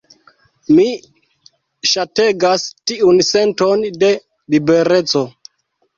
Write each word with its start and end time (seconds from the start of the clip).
Mi 0.77 0.85
ŝategas 1.91 2.65
tiun 2.93 3.23
senton 3.31 3.87
de 4.05 4.11
libereco. 4.57 5.27